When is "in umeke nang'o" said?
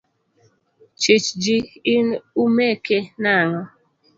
1.95-3.61